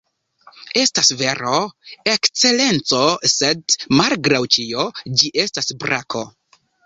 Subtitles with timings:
[0.83, 1.59] “Estas vero,
[2.13, 3.03] Ekscelenco;
[3.33, 4.87] sed, malgraŭ ĉio,
[5.21, 6.27] ĝi estas brako.”